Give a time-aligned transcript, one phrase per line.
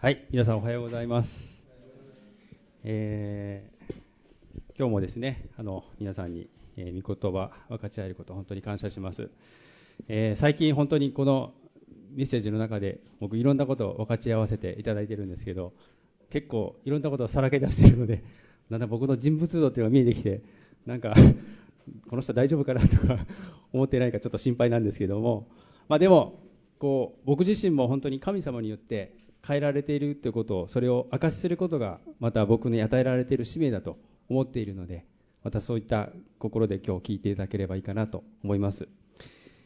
[0.00, 1.60] はい、皆さんおはようございます。
[2.84, 3.94] えー
[4.78, 9.28] 今日もですね、あの皆さんに、えー、御言葉分かち合えること本当に感謝します。
[10.06, 11.52] えー最近本当にこの
[12.14, 15.72] メッセージの中で僕いろんなことを分かち合わせていただいてるんですけど、
[16.30, 18.22] 結構いろんなことをさらけ出しているので、
[18.70, 20.42] だんだん僕の人物像っていうのが見えてきて、
[20.86, 21.12] なんか
[22.08, 23.18] この人大丈夫かなとか
[23.72, 25.48] 思ってないかちょっと心配なんですけども、
[25.88, 26.38] まあでも
[26.78, 33.96] こう僕自身も本当に神様によって変えられているということをそれを証しすることがまた僕に与えられている使命だと
[34.28, 35.06] 思っているので
[35.42, 38.88] またそういった心で今日聞いていただければいいかなと思います、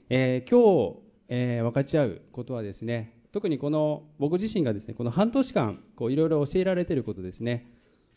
[0.08, 7.66] えー今日、えー分かち合うことはですね特にこの僕自身がですねこの半年間いろいろ教えられていることですね、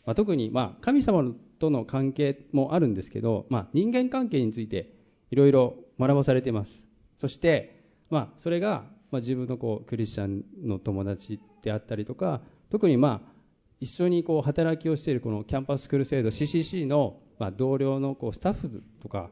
[0.04, 1.24] まあ、特にまあ神様
[1.58, 4.92] との関係もあるんですけど、まあ、人間関係について
[5.30, 6.82] いろいろ学ばされています。
[7.16, 7.76] そして
[8.10, 13.32] まあ、それが、まあ、自分のこうクリスチャンの友達であったりとか特に、まあ、
[13.80, 19.30] 一緒にこう働きをしているこのキャンパススクールセイド CCC の、まあ、同僚のこうスタッフとか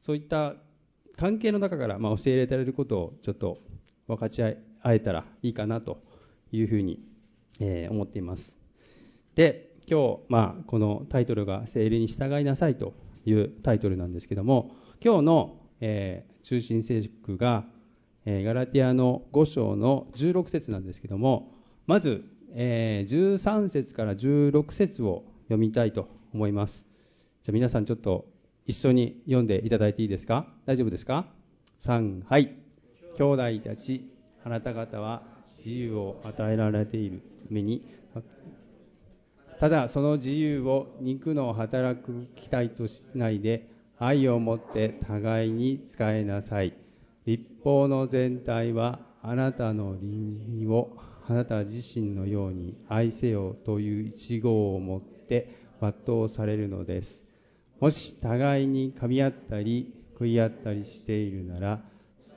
[0.00, 0.54] そういった
[1.16, 3.58] 関係の中から、まあ、教えられることをちょっと
[4.06, 5.98] 分かち合えたらいいかなと
[6.52, 7.00] いうふうに、
[7.58, 8.56] えー思っています。
[9.34, 12.94] で今日、まあ、このタイトルが「聖霊に従いなさい」と
[13.26, 17.64] いうタイトルなんですけども今日の、えー中心聖句が
[18.26, 21.54] えーガラティアの5章の16節なんですけども
[21.86, 26.86] まず、えー13節から16節を読みたいと思います。
[27.42, 28.26] じゃあ皆さんちょっと
[28.66, 30.46] 一緒に読んでいただいていいですか？
[30.64, 31.26] 大丈夫ですか
[31.82, 32.56] ？3はい。
[33.18, 33.24] 兄
[33.58, 34.10] 弟たち
[34.44, 35.22] あなた方は
[35.58, 37.86] 自由を与えられているために。
[39.60, 43.68] ただその自由を肉の働く期待としないで
[43.98, 46.72] 愛を持って互いに使いなさい。
[47.26, 57.24] 立法の全体はあなたの倫理をあなた自身のように愛せよという一号を持って全うされるのです。
[57.80, 61.82] もし互いに噛み合ったり食い合ったりしているなら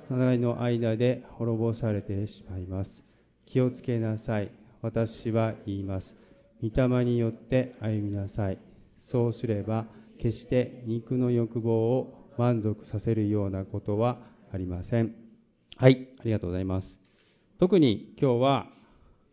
[0.07, 3.03] 互いの間で滅ぼされてしまいます。
[3.45, 4.51] 気をつけなさい。
[4.81, 6.16] 私は言います。
[6.62, 8.57] 御霊によって歩みなさい。
[9.00, 9.85] そうすれば
[10.17, 14.17] 決して肉の欲望を満足させるようなことは
[14.53, 15.13] ありません。
[15.75, 16.07] はい。
[16.19, 17.00] ありがとうございます。
[17.59, 18.76] 特に今日は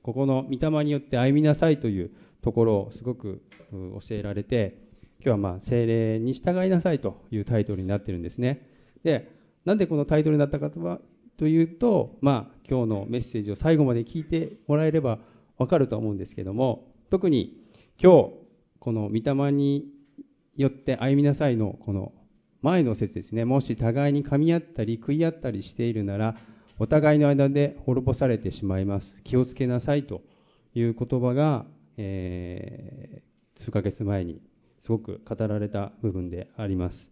[0.05, 2.11] ここの御霊によって歩みなさいという
[2.43, 3.43] ところをすごく
[3.73, 4.77] 教えられて
[5.19, 8.69] 今日はまあ精霊に従いなさいというタイトルになってるんですね。
[9.03, 9.33] で
[9.65, 11.01] なんでこのタイトルになったかとは
[11.39, 15.19] というと、まあ、今日のメッセージを最後まで聞いてもらえれば
[15.57, 17.57] わかると思うんですけども特に
[18.01, 18.31] 今日
[18.79, 19.87] この御霊に
[20.55, 22.13] よって歩みなさいのこの
[22.61, 23.47] 前の説ですね。
[23.47, 26.37] もし互いに噛み合ったり食い合ったりしているなら
[26.79, 29.17] お互いの間で滅ぼされてしまいます。
[29.25, 30.23] 気をつけなさいと
[30.75, 34.41] いう言葉が、えー数ヶ月前に
[34.81, 37.11] すごく語られた部分であります。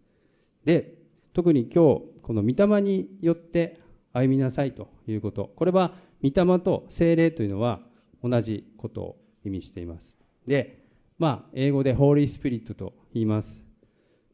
[0.65, 0.95] で
[1.33, 3.79] 特に今日この御霊によって
[4.13, 5.51] 歩みなさいということ。
[5.55, 7.81] これは御霊と精霊というのは
[8.23, 10.15] 同じことを意味しています。
[10.47, 10.83] で
[11.17, 13.63] まあ英語でホーリースピリットと言います。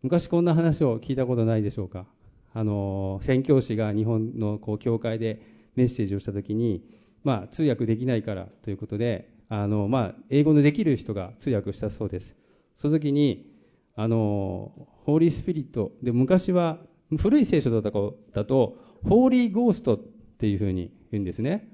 [0.01, 2.06] 昔こんな話を聞いたことないでしょうか。
[2.53, 5.41] あの宣教師が日本のこう教会で
[5.75, 6.83] メッセージをした時に、
[7.23, 12.35] まあ、通訳できないからということであの、まあ、英語のできる人が通訳したそうです。
[12.75, 13.51] その時に
[13.95, 14.71] あの
[15.05, 16.77] ホーリースピリットで昔は
[17.17, 21.67] 古い聖書だとだとホーリーゴーストっていうふうに言うんですね。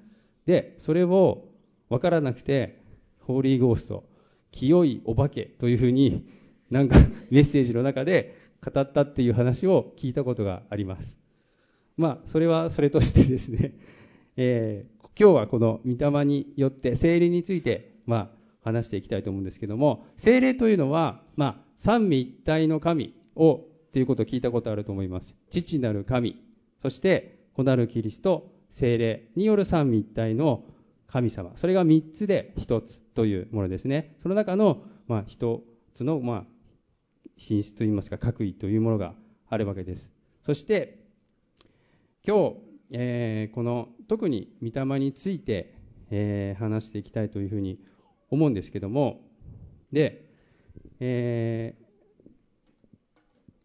[0.45, 1.45] でそれを
[1.89, 2.81] 分からなくて
[3.19, 4.05] ホーリーゴースト
[4.51, 6.27] 清いお化けというふうに
[6.69, 6.97] なんか
[7.29, 11.19] メッセージの中で語ったっていう話を聞いたことがあります。
[11.97, 13.73] まあそれはそれとしてですね、
[14.37, 18.29] えー今日はこの御霊によって聖霊についてまあ
[18.65, 23.61] 話していきたいと思うんですけども聖霊というのはまあ三位一体の神を
[23.93, 25.35] ということを聞いたことあると思います。
[25.49, 26.35] 父なる神
[26.81, 30.65] そして子なるキリスト聖霊による三位一体の
[31.07, 31.51] 神様。
[31.55, 34.16] それが3つで1つというものですね。
[34.22, 35.61] その中の、まあ、1
[35.93, 36.45] つの、まあ、
[37.37, 39.14] 品質といいますか各位というものが
[39.49, 40.11] あるわけです。
[40.43, 40.99] そして
[42.26, 42.55] 今日、
[42.91, 45.73] えーこの特に御霊について、
[46.11, 47.79] えー話していきたいというふうに
[48.29, 49.22] 思うんですけども
[49.91, 50.26] で、
[50.99, 51.85] えー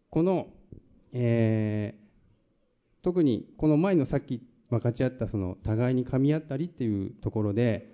[0.09, 0.47] この、
[1.13, 2.01] えー
[3.03, 7.89] 特にこの前のさっき分かち合ったその互いに噛み合ったりっていうところで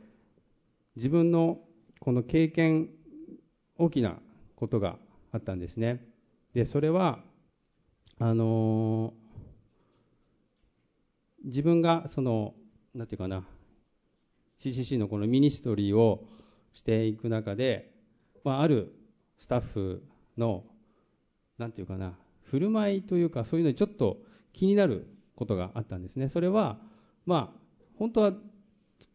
[0.98, 1.60] 自分の
[2.00, 2.90] この経験
[3.78, 4.18] 大きな
[4.56, 4.98] ことが
[5.38, 6.06] あったんですね
[6.54, 7.20] でそれは
[8.20, 9.28] あのー
[11.46, 12.56] 自分がその
[12.94, 13.46] なんていうかな
[14.60, 16.26] CCC のこのミニストリーを
[16.74, 17.92] していく中で、
[18.44, 18.94] まあ、ある
[19.38, 20.04] スタッフ
[20.38, 20.64] の、
[21.58, 22.14] なんていうかな、
[22.44, 24.18] 振る舞いというか、そういうのにちょっと
[24.54, 26.30] 気になることがあったんですね。
[26.30, 26.78] それは、
[27.26, 27.60] まあ、
[27.98, 28.34] 本当は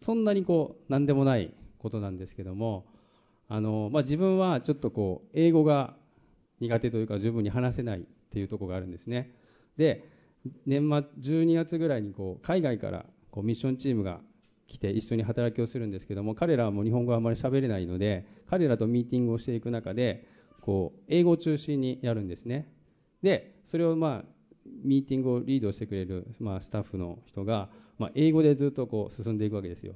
[0.00, 2.86] そんなにこう、なんでもないことなんですけども、
[3.48, 5.96] あの、まあ、自分はちょっとこう、英語が
[6.62, 9.34] 苦手というか十分に話せないっていうとこがあるんですね。
[9.76, 10.08] で、
[10.66, 14.20] 年末12月ぐらいにこう海外からこうミッションチームが
[14.66, 20.26] 来て一緒に働きをするんですけども彼らはもう日本語はあまり喋れないので彼らとミーティングをしていく中で
[20.60, 22.72] こう英語を中心にやるんですね
[23.22, 24.24] でそれをまあ
[24.84, 27.68] ミーティングをリードしてくれる、まあ、スタッフの人が、
[27.98, 29.94] まあ、英語でずっとこう進んでいくわけですよ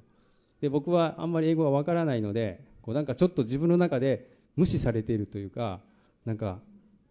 [0.61, 5.81] で僕はあんまり英語がわからないのでこうなんかちょっと自分の中で無視されているというか
[6.27, 6.61] なんか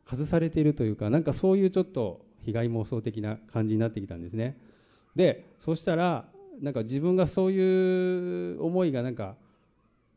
[0.06, 4.57] 外されているというかなんかそういうちょっと被害妄想的な感じになってきたんですね。
[5.15, 6.25] でそしたら
[6.62, 9.35] なんか自分がそういう思いがなんか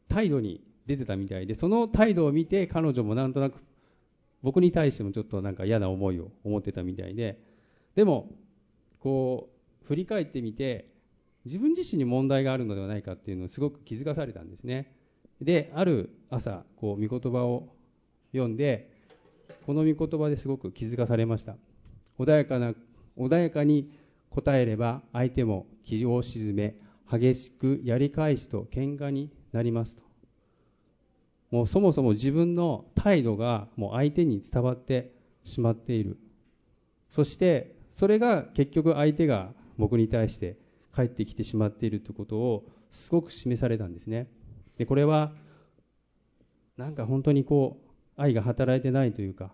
[0.09, 3.63] 態度に出てたみたいでその態度を見て彼女もなんとなく
[4.43, 7.41] 僕に対してもちょっとなんか嫌な思いを思ってたみたいで
[7.95, 8.31] でも
[9.01, 9.51] こ
[9.83, 10.91] う振り返ってみて
[11.45, 14.95] 自分自身に問題があるのではないかっていうのをすごく気づかされたんですね。
[15.41, 17.69] である朝こう御言葉を
[18.33, 18.91] 読んで
[19.67, 21.57] この御言葉ですごく気づかされました。
[22.19, 22.75] 穏やかな
[23.17, 23.91] 穏やかに
[24.31, 26.75] 答えれば相手も気を沈め
[27.11, 30.03] 激しくやり返すと喧嘩になりますと。
[31.51, 35.13] もうそもそも自分の態度がもう相手に伝わって
[35.45, 36.19] しまっている。
[37.09, 40.57] そしてそれが結局相手が僕に対して
[40.93, 44.29] 返ってきてしまっているということをすごく示されたんですね。
[44.77, 45.33] でこれは
[46.77, 47.88] なんか本当にこう
[48.19, 49.51] 愛が働いてないというか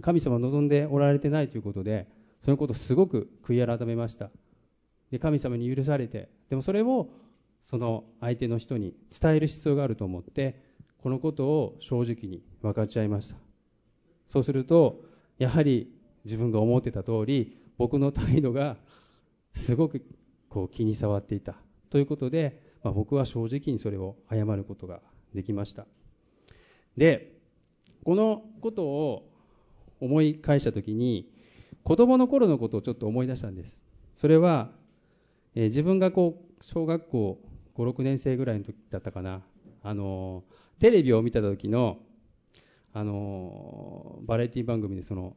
[0.00, 2.08] 神様望んでおられてないということで
[2.42, 4.30] そのことをすごく悔い改めました。
[5.10, 7.08] で神様に許されてでもそれを
[7.62, 10.60] その相手の人に伝える必要があると思って
[11.02, 13.36] このことを正直に分かち合いました。
[14.26, 15.04] そうすると
[15.38, 15.92] やはり
[16.24, 18.76] 自分が思ってた通り僕の態度が
[19.54, 20.04] すごく
[20.48, 21.56] こう気に障っていた。
[21.90, 25.00] ということで、まあ、僕は正直にそれを謝ることが
[25.34, 25.86] できました。
[26.96, 27.33] で
[28.04, 29.28] このことを
[30.00, 31.30] 思い返した時に
[31.82, 33.80] 子供の頃のことをちょっと思い出したんです。
[34.16, 34.70] それは、
[35.54, 37.38] えー、自分がこう小学校
[37.76, 39.42] 56年生ぐらいの時だったかな。
[39.82, 40.44] あの
[40.78, 41.98] テレビを見た時の
[42.92, 45.36] あのバラエティ番組でその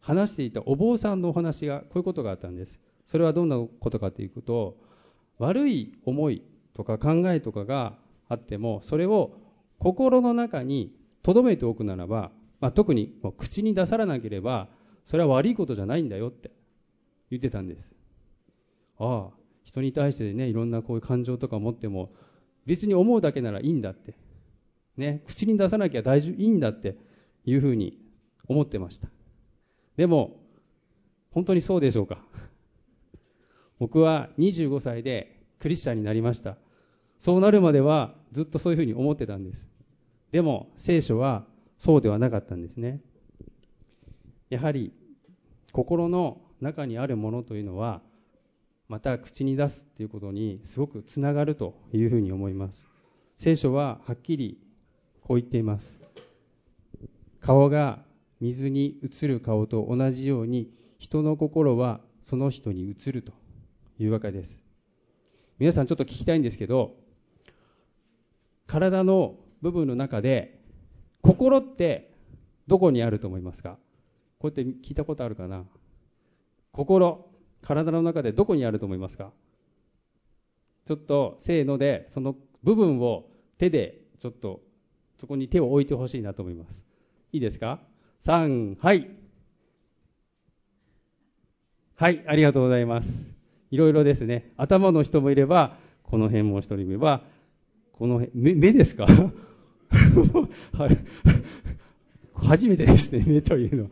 [0.00, 2.80] 話していたお坊さんのお話がこういうことがあったんです。
[3.06, 4.76] それはどんなことかというと
[5.38, 6.42] 悪い思い
[6.74, 7.94] とか考えとかが
[8.28, 9.32] あってもそれを
[9.78, 10.92] 心の中に
[11.34, 12.30] 留めておくならば
[12.60, 14.68] まあ、特に口に出さなければ
[15.04, 16.50] それは悪いことじゃないんだよって
[17.30, 17.92] 言ってたんです。
[18.98, 19.34] ああ
[19.64, 22.10] 人に対してねいろんなこういう感情とか持っても
[22.66, 24.14] 別に思うだけならいいんだって
[24.96, 26.96] ね口に出さなきゃ大丈夫いいんだって
[27.44, 27.98] いうふうに
[28.48, 29.08] 思ってました。
[29.96, 30.40] でも
[31.30, 32.18] 本当にそうでしょうか。
[33.78, 36.56] 僕は25歳でクリスチャンになりました。
[37.20, 39.68] そうなるまではずっとそういうふうに思ってたんです。
[40.32, 41.44] でも聖書は
[41.78, 43.00] そうではなかったんですね。
[44.50, 44.92] やはり
[45.72, 48.00] 心の中にあるものというのは
[48.88, 52.88] また口に出すということにすごくつながるというふうに思います。
[53.36, 54.58] 聖書ははっきり
[55.22, 56.00] こう言っています。
[57.40, 58.02] 顔が
[58.40, 63.32] 水に映る顔と同じように人の心はその人に映ると
[63.98, 64.62] いうわけです。
[65.58, 66.94] 皆さんちょっと聞きたいんですけど
[68.66, 70.60] 体の部分の中で
[71.22, 72.12] 心って
[72.66, 73.78] どこにあると思いますか？
[74.38, 75.64] こうやって聞いたことあるかな？
[76.72, 77.26] 心、
[77.62, 79.32] 体の中でどこにあると思いますか？
[80.86, 83.26] ちょっとせーのでその部分を
[83.58, 84.60] 手でちょっと
[85.18, 86.84] そこに手を置いてほしいなと思います。
[87.32, 87.80] いいですか
[88.22, 89.10] ？3はい。
[91.96, 93.26] はいありがとうございます。
[93.70, 94.52] いろいろですね。
[94.56, 97.22] 頭の人もいればこの辺も一人いれば
[97.92, 99.06] この辺目目ですか？
[100.78, 100.96] はい
[102.34, 103.90] 初めてですね、 目というの。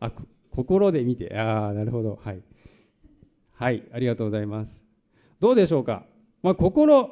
[0.00, 0.12] あ、
[0.50, 1.36] 心で見て。
[1.36, 2.18] ああ、なるほど。
[2.22, 2.42] はい。
[3.54, 4.84] はい、ありがとうございます。
[5.40, 6.04] どうでしょうか？
[6.42, 7.10] まあ、心、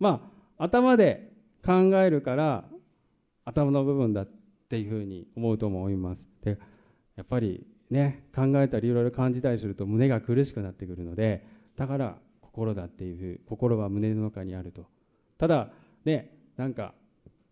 [0.00, 1.30] まあ、頭で
[1.64, 2.68] 考えるから、
[3.44, 4.28] 頭の部分だっ
[4.68, 6.26] ていうふうに思うと思います。
[6.42, 6.58] で、
[7.16, 11.46] やっぱりね、考えたりいろいろ感じたりすると胸が苦しくなってくるので、
[11.76, 14.86] だから心だっていうふう、心は胸の中にあると。
[15.38, 15.70] ただ、
[16.04, 16.94] ね、なんか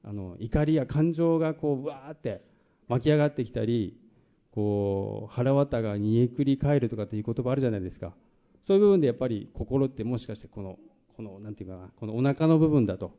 [0.04, 2.42] あの怒りや感情がこうわーって
[2.88, 3.96] 巻き上がってきたり
[4.50, 8.12] こう腹渡が煮えくり返るとかっていう言葉あるじゃないですか。
[8.60, 10.78] そういう部分でやっぱり心ってもしかしてこの
[11.16, 13.16] このなんていうかなこのお腹の部分だと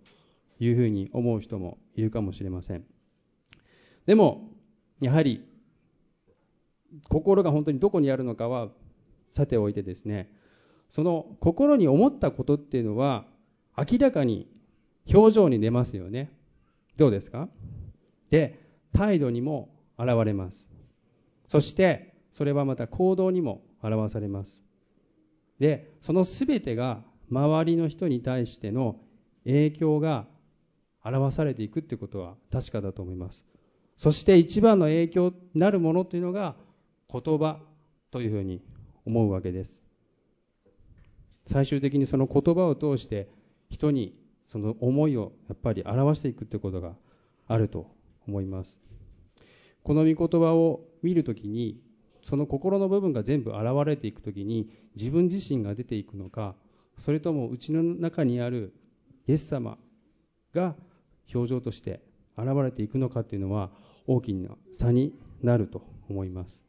[0.60, 2.86] いうふうに思う人もいるかもしれません。
[4.06, 4.50] でも
[5.02, 5.44] やはり
[7.10, 8.70] 心が本当にどこにあるのかは
[9.32, 10.32] さておいてですね
[10.90, 13.26] その心に思ったことっていうのは
[13.76, 14.48] 明らかに
[15.12, 16.32] 表情に出ますよね。
[16.98, 17.50] どうですか？
[18.30, 18.60] で
[18.94, 20.68] 態度にも現れます。
[21.48, 24.62] そしてそれはまた行動にも表されます。
[25.60, 28.98] でその全てが周りの人に対しての
[29.46, 30.26] 影響が
[31.04, 33.46] 表されていくってことは確かだと思います。
[33.98, 36.56] そして一番の影響になるものというのが
[37.12, 37.60] 言葉
[38.12, 38.62] というふうに
[39.06, 39.84] 思うわけです。
[41.46, 43.30] 最終的にその言葉を通して
[43.70, 44.18] 人に
[44.54, 46.94] その思いをやっぱり表していくってことが
[47.48, 47.88] あると
[48.28, 48.80] 思います。
[49.82, 51.82] この御言葉を見るときに
[52.22, 56.54] その心の部分が全部現れていくときに自分自身が出ていくのか
[57.00, 58.76] それともうちの中にある
[59.28, 59.80] イエス様
[60.54, 60.76] が
[61.34, 62.02] 表情として
[62.38, 63.72] 現れていくのかっていうのは
[64.06, 66.62] 大きな差になると思います。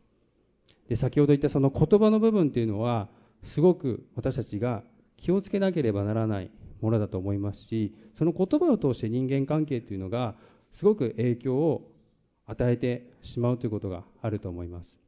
[0.88, 3.10] で先ほど言ったその言葉の部分っていうのは
[3.42, 4.82] すごく私たちが
[5.18, 6.50] 気をつけなければならない
[6.80, 10.34] ものだと思いますしその言葉を通して人間関係というのが
[10.70, 11.90] すごく影響を
[12.46, 14.98] 与えてしまうということがあると思います。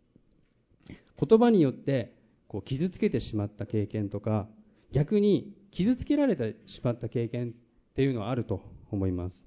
[1.19, 2.15] 言葉によって
[2.49, 4.47] こう傷つけてしまった経験とか
[4.93, 7.53] 逆に傷つけられてしまった経験っ
[7.95, 9.45] ていうのはあると思います。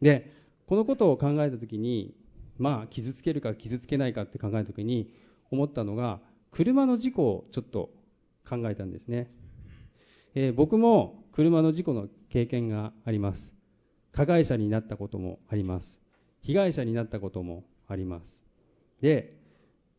[0.00, 0.32] で
[0.66, 2.14] このことを考えた時に
[2.58, 5.12] まあ傷つけるか傷つけないかって考えた時に
[5.50, 6.20] 思ったのが
[6.50, 7.90] 車の事故をちょっと
[8.48, 9.30] 考えたんですね、
[10.34, 13.52] えー、僕も車の事故の経験があります。
[14.10, 16.00] 加害者になったこともあります。
[16.40, 18.42] 被害者になったこともあります。
[19.02, 19.36] で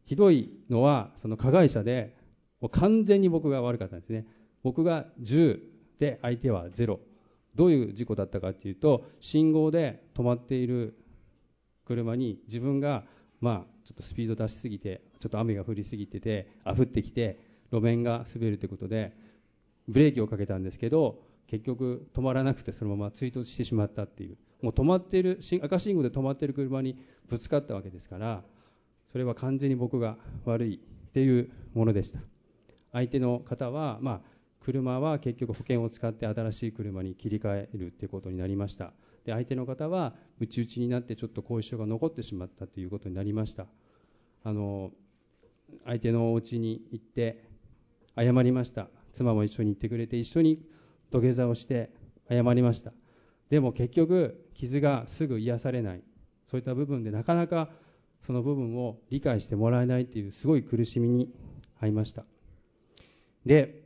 [0.05, 2.17] ひどいのはその加害者で
[2.59, 4.25] もう完全に僕が悪かったんですね。
[4.63, 5.59] 僕が10
[5.99, 6.97] で相手は0
[7.53, 10.97] どういう事故だったかっていうと信号で止まっている
[11.85, 13.03] 車に自分が
[13.41, 17.37] まあちょっとスピード出しすぎてちょっと雨が降りすぎててあ降ってきて
[17.71, 19.13] 路面が滑るということで
[19.87, 24.37] ブレーキをかけたんですけど結局止まらなくてそのまま追突してしまったっていう。
[24.61, 26.97] もう止まっている赤信号で止まっている車に
[27.29, 28.41] ぶつかったわけですから
[29.11, 32.19] それは完全に僕が悪いっていうものでした。
[32.91, 34.21] 相手の方は、まあ、
[34.61, 38.91] 車は結局保険を使って新しい車に切り替えるっていうことになりました。
[39.25, 43.67] で相手の方は内々になってちょっと後遺症が残ってしまったということになりました。
[44.43, 44.91] あの
[45.85, 47.43] 相手のお家に行って
[48.15, 48.87] 謝りました。
[49.13, 50.61] 妻も一緒に行ってくれて一緒に
[51.11, 51.91] 土下座をして
[52.29, 52.91] 謝りました。
[53.49, 56.01] でも結局傷がすぐ癒されない。
[56.45, 57.69] そういった部分でなかなか
[58.21, 61.29] その部分を理解してもらえないというすごい苦しみに
[61.81, 62.25] 遭いました。
[63.45, 63.83] で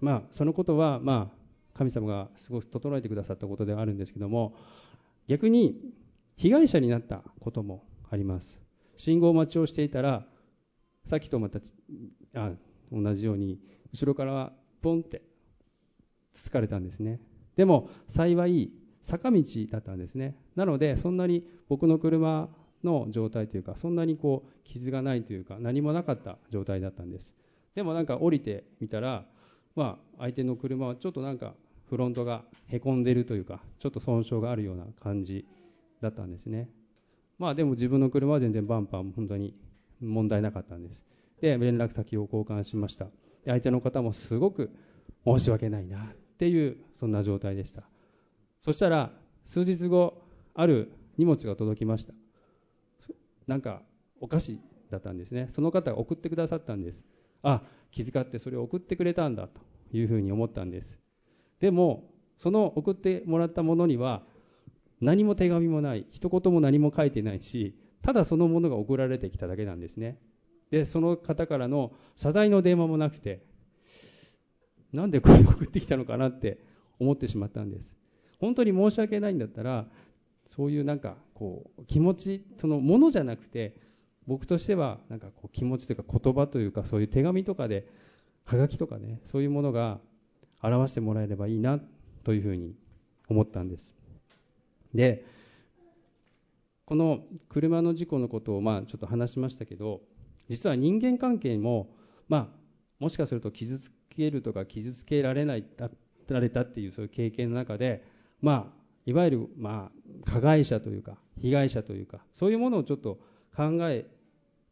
[0.00, 1.42] まあそのことはまあ
[1.74, 4.54] 神様がすごく整えてくださったことではあるんですけども
[5.28, 5.80] 逆に
[6.36, 8.58] 被害者になったこともあります。
[8.96, 10.26] 信号待ちをしていたら
[11.06, 11.60] さっきとまた
[12.34, 12.52] あ
[12.92, 13.58] 同じように
[13.92, 15.22] 後ろからはポンって
[16.32, 17.20] つつかれたんですね。
[17.56, 18.70] でも幸い
[19.02, 20.36] 坂道だったんですね。
[20.56, 22.48] なのでそんなに僕の車
[22.84, 27.34] の状態というかそんなにこう傷がないというか何もなかった状態だったんです。
[27.74, 29.24] でもなんか降りてみたら
[29.74, 31.54] まあ相手の車はちょっとなんか
[31.88, 35.46] フロントがへこんでるというかちょっと損傷があるような感じ
[36.00, 36.68] だったんですね。
[37.38, 39.54] まあでも自分の車は全然バンパーも本当に
[40.00, 41.06] 問題なかったんです。
[41.40, 43.08] で連絡先を交換しました。
[43.44, 44.70] 相手の方もすごく
[45.24, 46.12] 申し訳ないな。
[46.42, 47.84] っていうそんな状態でした。
[48.58, 49.12] そしたら
[49.44, 52.14] 数日後ある荷物が届きました。
[53.46, 53.82] なんか
[54.20, 54.58] お菓子
[54.90, 55.46] だったんですね。
[55.52, 57.04] その方が送ってくださったんです。
[57.44, 59.60] あ気遣ってそれを送ってくれたんだと
[59.96, 60.98] いうふうに思ったんです。
[61.60, 64.24] でもその送ってもらったものには
[65.00, 70.18] 何も手紙もない一言も何も書いてないしただそのものが送られてきただけなんですね。
[70.72, 73.44] でその方からの謝罪の電話もなくて
[74.92, 76.58] なんでこれ送ってきたのかなって
[76.98, 77.96] 思ってしまったんです。
[78.38, 79.86] 本当に申し訳ないんだったら
[80.46, 83.76] そういうなんかこう気持ちそのものじゃなくて
[84.26, 87.86] 僕としてはなんかこう気持ちというか言葉というかそういう手紙とかで
[88.44, 89.98] はがきとかねそういうものが
[90.62, 91.80] 表してもらえればいいな
[92.24, 92.74] というふうに
[93.28, 93.92] 思ったんです。
[94.94, 95.24] で
[96.84, 100.02] この車の事故のことをまあちょっと話しましたけど
[100.48, 101.88] 実は人間関係も
[102.28, 102.48] まあ
[102.98, 105.64] もしかすると傷つけるとか傷つけられない
[106.28, 108.04] られたっていうそういう経験の中で
[108.40, 109.90] まあいわゆるま
[110.26, 113.18] あ加害者というか被害者というかそういうものをちょっと
[113.56, 114.06] 考え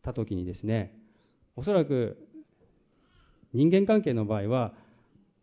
[0.03, 0.97] た時にですね
[1.57, 2.17] おそらく
[3.53, 4.73] 人間関係の場合は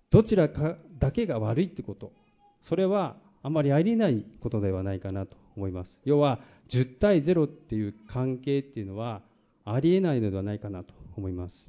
[0.09, 2.13] どちらかだけが悪いってこと
[2.61, 5.97] それはあまりありえないことではないかなと思います。
[6.03, 6.39] 要は
[6.69, 9.21] 10対0っていう関係っていうのは
[9.65, 11.67] ありえないのではないかなと思います。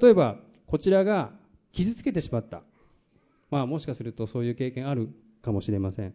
[0.00, 0.36] 例えば
[0.66, 1.32] こちらが
[1.78, 2.62] 傷つけてしまった。
[3.52, 5.10] まあもしかするとそういう経験ある
[5.42, 6.14] かもしれません。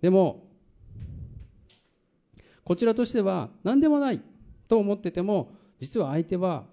[0.00, 0.48] でも
[2.64, 4.22] こちらとしては何でもない
[4.66, 6.64] と思ってても実は相手は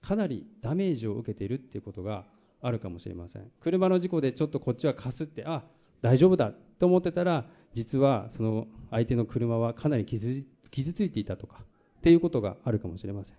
[0.00, 2.26] かなりダメージを受けているっていうことが
[2.60, 3.50] あるかもしれません。
[3.60, 5.64] 車の事故でちょっとこっちはかすってあ
[6.00, 11.64] 大丈夫だと思ってたら実はその相手の車はかなり傷傷ついていたとか
[11.98, 13.36] っていうことがあるかもしれません。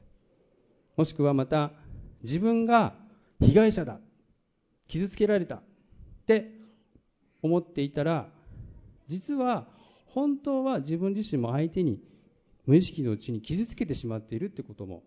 [0.98, 1.72] もしくはまた
[2.22, 3.02] 自分が
[3.46, 4.00] 被害者だ。
[4.88, 5.56] 傷つけられた。
[5.56, 5.62] っ
[6.26, 6.52] て
[7.42, 8.30] 思っていたら
[9.08, 9.68] 実は
[10.08, 12.00] 本当は自分自身も相手に
[12.66, 15.04] 無意識のうちに傷つけてしまっているってことも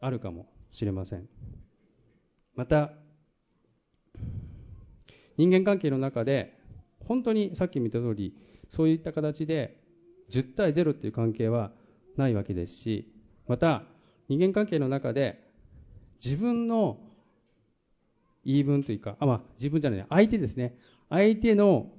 [0.00, 1.28] あるかもしれません。
[2.54, 2.92] また
[5.36, 6.56] 人間関係の中で
[7.06, 8.36] 本当にさっき見た通り
[8.68, 9.80] そういった形で
[10.30, 11.72] 10対0っていう関係は
[12.16, 13.12] ないわけですし
[13.48, 13.82] また
[14.28, 15.50] 人間関係の中で
[16.24, 16.98] 自分の
[18.44, 20.76] 言い分というかあ、まあ、自分じゃない相手ですね。
[21.08, 21.90] 相手の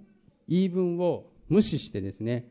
[0.48, 2.48] 言い分を無視してですね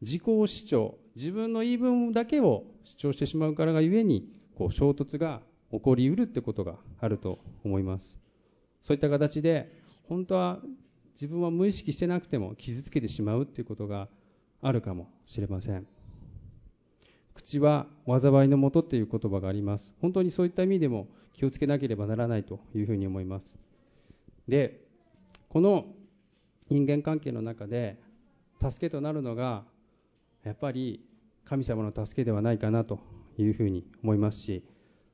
[0.00, 8.18] 自己主張自分の言い分だけを主張してしまうからがゆえにこう衝突が起こりうるってことがあると思います。
[8.80, 9.72] そういった形で
[10.08, 10.58] 本当は
[11.14, 14.08] 自分は無意識してなくても傷つけてしまうっていうことが
[14.60, 15.86] あるかもしれません。
[17.34, 19.94] 口は災いのもとっていう言葉があります。
[20.00, 23.58] 本当にそういった意味でも気をつけなければならないというふうに思います。
[24.48, 24.84] で
[25.48, 25.86] この
[26.68, 27.98] 人間関係の中で
[28.60, 29.64] 助けとなるのが
[30.44, 31.04] やっぱり
[31.44, 33.00] 神様の助けではないかなと
[33.36, 34.64] いうふうに思いますし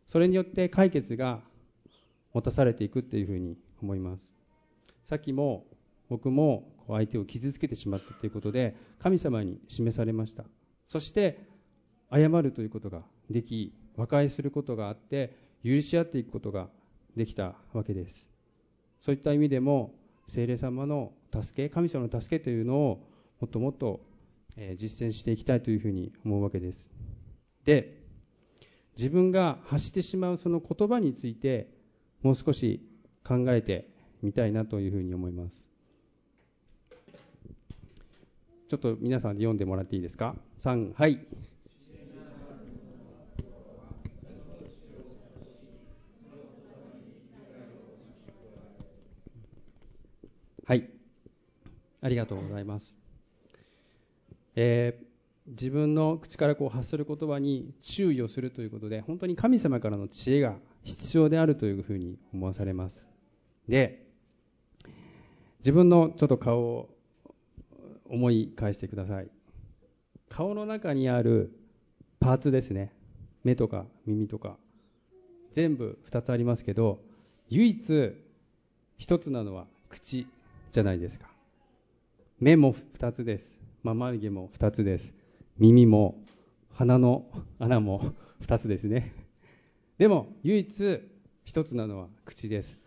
[0.07, 1.41] それによって解決が
[2.33, 4.37] 持たされていくっていうふうに思います。
[5.05, 5.67] さっきも
[6.09, 10.45] 僕も相手を傷つけてしまったということで神様に示されました。
[10.87, 11.39] そして
[12.11, 16.69] 謝るということができ和解することがあって許し合っていくことが
[17.17, 18.31] できたわけです。
[19.01, 19.95] そういった意味でも
[20.27, 23.07] 聖霊様の助け神様の助けというのを
[23.41, 24.01] もっともっと
[24.77, 26.91] 実践していきたいというふうに思うわけです。
[27.65, 27.99] で
[28.97, 31.71] 自分が発してしまうその言葉について
[32.23, 32.81] もう少し
[33.25, 33.89] 考えて
[34.23, 35.69] みたいなというふうに思います。
[38.69, 41.21] ちょっと皆さんで読んでもらっていいですか？3はい。
[52.09, 52.95] ありがとうございます、
[54.57, 63.11] えー、自分の口からこう発する言葉に注意をするということで本当に神様からの知恵が必要であるというふうに思わされます。
[63.69, 64.07] で
[65.59, 66.89] 自分のちょっと顔を
[68.09, 69.29] 思い返してください。
[70.31, 71.53] 顔の中にある
[72.21, 72.91] パーツですね。
[73.45, 74.57] 目とか耳とか。
[75.53, 77.01] 全部2つありますけど
[77.51, 78.15] 唯一
[78.99, 80.27] 1つなのは口
[80.73, 81.38] じゃないですか。
[82.41, 83.59] 目も2つです。
[83.83, 85.13] まあ眉毛も2つです。
[85.59, 86.23] 耳も
[86.71, 87.27] 鼻の
[87.59, 89.13] 穴も2つですね。
[89.99, 91.01] でも唯一
[91.47, 92.79] 1つなのは口です。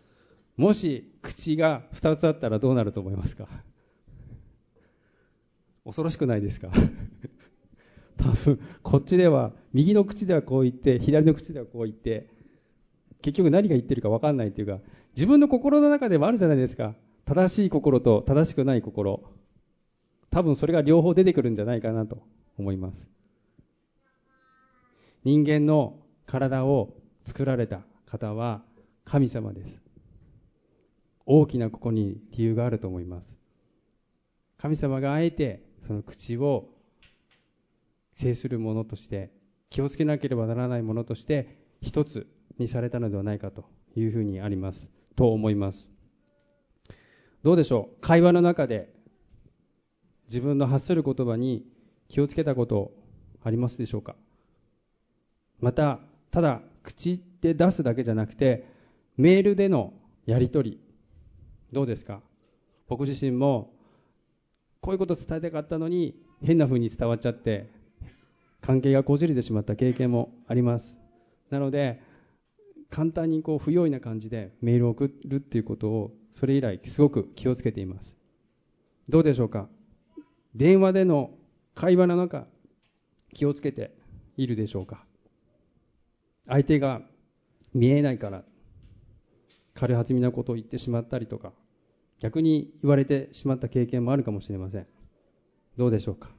[0.56, 3.48] もし口が2つあったらどうなると思いますか？
[5.84, 6.70] 恐ろしくないですか？
[8.16, 12.28] 多分こっちでは右の口ではこう言って左の口ではこう言って
[13.20, 14.78] 結局何が言ってるか分かんないっていうか
[15.14, 16.94] 自分の心の中でもあるじゃないですか。
[17.24, 19.22] 正しい心と正しくない心。
[20.32, 22.22] 多分それが両方出てくるんじゃないかなと
[22.58, 23.08] 思います。
[25.24, 28.62] 人間の体を作られた方は
[29.04, 29.82] 神様です。
[31.26, 33.38] 大きなここに理由があると思います。
[34.58, 36.70] 神様があえてその口を
[38.14, 39.30] 制するものとして
[39.68, 42.26] 気をつけなければならないものとして一つ
[42.58, 43.64] にされたのではないかと
[43.96, 44.90] いうふうにあります。
[45.14, 45.90] と思います。
[47.42, 48.00] どうでしょう？
[48.00, 48.94] 会話の中で
[50.32, 51.62] 自分の発する言葉に
[52.08, 52.90] 気をつけたこと
[53.44, 54.16] ありますでしょうか？
[55.60, 58.64] またただ口で出すだけじゃなくて
[59.18, 59.92] メールでの
[60.24, 60.80] やり取り
[61.70, 62.22] どうですか？
[62.88, 63.74] 僕自身も
[64.80, 67.68] こういうこと伝えたかったのに変な風に伝わっちゃって
[68.62, 70.98] 関係がこじれてしまった経験もあります。
[71.50, 72.00] なので
[72.88, 78.16] 簡単にこう不用意な感じでメールを送るっていうことをそれ以来すごく気をつけています。
[79.10, 79.68] どうでしょうか？
[80.54, 81.30] 電話での
[81.74, 82.46] 会話の中
[83.32, 83.94] 気をつけて
[84.36, 85.04] いるでしょうか。
[86.46, 87.02] 相手が
[87.72, 88.42] 見えないから
[89.74, 91.52] 軽はずみなことを言ってしまったりとか
[92.20, 94.86] 逆に言われてしまった経験もあるかもしれません。
[95.76, 96.30] どうでしょうか。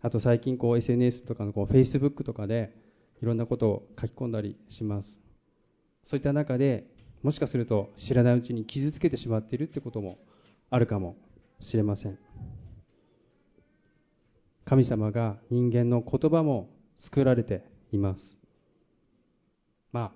[0.00, 2.74] あと最近こう SNS とかのこう Facebook とかで
[3.22, 5.18] いろんなことを書き込んだりします。
[6.02, 6.86] そういった中で
[7.22, 10.18] もしかすると知らないうちに傷つけてしまっているってことも
[10.70, 11.16] あるかも
[11.60, 12.18] しれません。
[14.72, 18.38] 神様が人間の言葉も作られています。
[19.92, 20.12] まあ、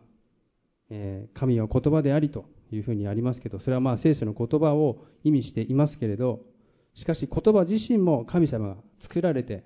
[0.88, 6.40] えー、神は言葉でありというふうにありますけどそれはまあ聖書の言葉を意味していますけれど
[6.95, 9.62] しかし言葉自身も神様が作られて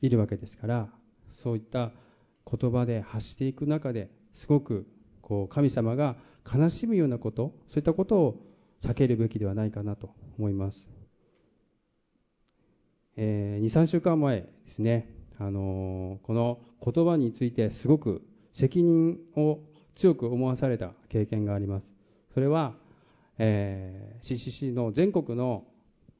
[0.00, 0.88] いるわけですから
[1.30, 1.92] そういった
[2.50, 4.88] 言葉で発していく中ですごく
[5.20, 6.16] こう神様が
[6.52, 8.40] 悲しむようなことそういったことを
[8.82, 10.88] 避けるべきではないかなと思います、
[13.16, 18.22] えー、23週間前ですね、あのー、この言葉についてすごく
[18.52, 19.58] 責任を
[19.94, 21.90] 強く思わされた経験があります。
[22.32, 22.74] それは、
[23.38, 25.64] えー、CCC の全国の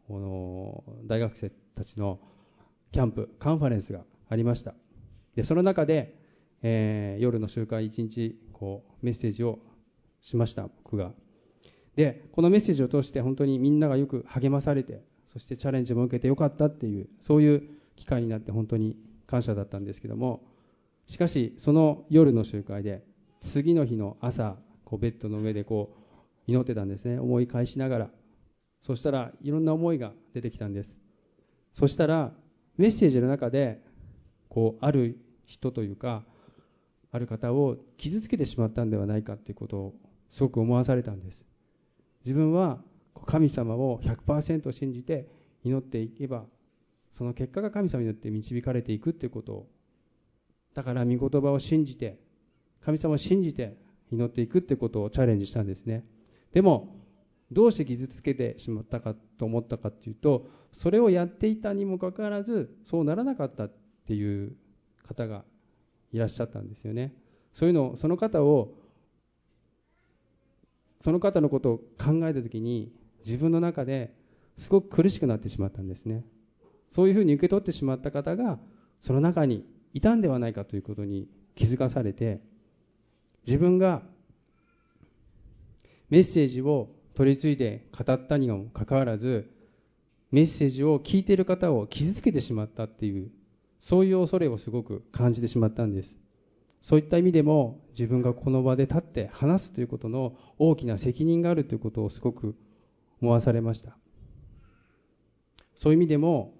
[0.08, 2.18] この大学生たちの
[2.90, 4.74] キャンプカンファレンスがありました。
[5.34, 6.14] でその中で、
[6.62, 9.58] えー、夜の集会一日こうメッセージを
[10.20, 11.12] しました僕が。
[11.96, 15.02] でこのメッセージを通して本当にみんながよく励まされて
[15.32, 17.62] そしてチャレンジも受けてよかったっていうそういう
[17.96, 20.42] 機会になって本当に感謝だったんですけども
[21.06, 23.02] しかしその夜の集会で
[23.40, 27.18] 次の日の朝こうベッドの上でこう祈ってたんですね。
[27.18, 28.10] 思い返しながら
[28.82, 31.00] そしたらいろんな思いが出てきたんです。
[31.72, 32.32] そしたら
[32.76, 33.80] メッセージの中で
[34.48, 36.24] こうある人というか
[37.10, 39.94] ある方を傷つけてしまったんではないかということを
[40.30, 41.44] すごく思わされたんです。
[42.24, 42.80] 自分は
[43.26, 45.28] 神様を100%信じて
[45.64, 46.44] 祈っていけば
[47.12, 49.52] その結果が神様によって導かれていくということ。
[49.52, 49.66] を
[50.74, 52.18] だから御言葉を信じて
[52.80, 53.76] 神様を信じて
[54.10, 56.04] 祈っていくということをチャレンジしたんですね。
[56.52, 56.96] でも
[57.50, 63.72] どうして傷つけてしまったかと思ったかというとそれをやっていたにもかかわらずそうならなかったっ
[64.06, 64.56] ていう
[65.06, 65.44] 方が
[66.12, 67.14] いらっしゃったんですよね。
[67.52, 68.74] そういうのその方を
[71.02, 72.92] その方のことを考えた時に
[73.24, 74.12] 自分の中で
[74.56, 76.24] すごく苦しくなってしまったんですね。
[76.90, 78.58] そういうふうに受け取ってしまった方が
[79.00, 82.40] その中にいたんではないかということに気づかされて
[83.46, 84.02] 自分が
[86.10, 89.50] メッセージを取り次いで語ったにもかかわらず
[90.30, 93.30] メッセージを聞いている方を傷つけてしまったっていう
[93.78, 96.16] そういう恐れをすごく感じてしまったんです。
[96.80, 102.56] そういった意味でも自分がこの場で立って話すということの大きな責任があるということをすごく
[103.22, 103.96] 思わされました。
[105.74, 106.54] そういう意味でも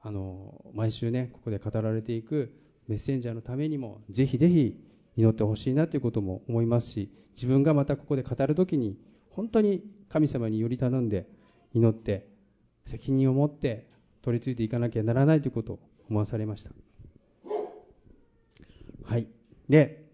[0.00, 2.52] あの毎週ねここで語られていく
[2.88, 4.78] メッセンジャーのためにもぜひぜひ
[5.16, 8.98] 祈ってほしいなということも思いますし自分がまたここで語るときに
[9.30, 11.26] 本当に神様により頼んで
[11.72, 12.28] 祈って
[12.86, 13.88] 責任を持って
[14.22, 16.70] 取り付いていかなきゃならないということを思わされました。
[19.04, 19.26] はい。
[19.68, 20.04] で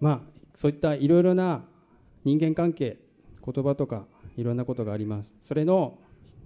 [0.00, 1.64] まあそういったいろいろな
[2.24, 2.98] 人間関係
[3.44, 5.30] 言葉とかいろんなことがあります。
[5.42, 5.98] それの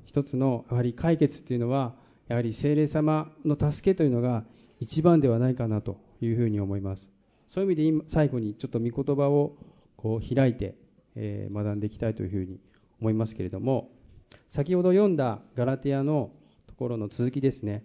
[0.04, 1.94] 一つのやはり解決っていうのは
[2.28, 4.44] やはり精霊様の助けというのが
[4.80, 7.08] 一番ではないかなというふうに思います。
[7.46, 9.56] そういう意味で今最後にちょっと御言葉を
[9.96, 10.74] こう開いて、
[11.16, 12.60] え学んでいきたいというふうに
[13.00, 13.90] 思いますけれども
[14.46, 16.30] 先ほど読んだガラテヤの
[16.68, 17.84] ところの続きですね。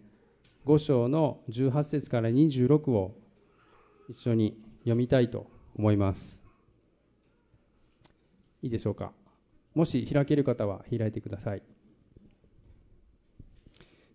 [0.66, 3.16] 5章の18節から26を
[4.08, 6.42] 一緒に読みたいと思います。
[8.62, 9.12] いいでしょうか？
[9.76, 11.64] もし開ける方は開いてください。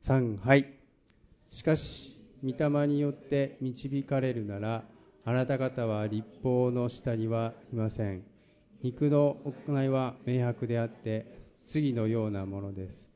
[0.05, 0.73] 3はい。
[1.51, 4.85] しかし御霊によって導かれるなら
[5.25, 8.23] あなた方は立法の下にはいません。
[8.83, 11.27] 肉の行いは明白であって
[11.67, 13.11] 次のようなものです。